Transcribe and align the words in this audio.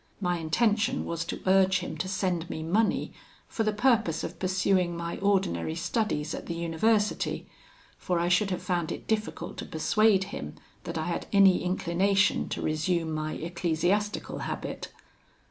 My 0.19 0.39
intention 0.39 1.05
was 1.05 1.23
to 1.25 1.43
urge 1.45 1.77
him 1.77 1.95
to 1.99 2.07
send 2.07 2.49
me 2.49 2.63
money 2.63 3.13
for 3.47 3.61
the 3.61 3.71
purpose 3.71 4.23
of 4.23 4.39
pursuing 4.39 4.97
my 4.97 5.17
ordinary 5.19 5.75
studies 5.75 6.33
at 6.33 6.47
the 6.47 6.55
University, 6.55 7.45
for 7.99 8.17
I 8.17 8.27
should 8.27 8.49
have 8.49 8.63
found 8.63 8.91
it 8.91 9.05
difficult 9.05 9.57
to 9.57 9.65
persuade 9.67 10.23
him 10.33 10.55
that 10.85 10.97
I 10.97 11.05
had 11.05 11.27
any 11.31 11.63
inclination 11.63 12.49
to 12.49 12.63
resume 12.63 13.11
my 13.13 13.33
ecclesiastical 13.33 14.39
habit. 14.39 14.91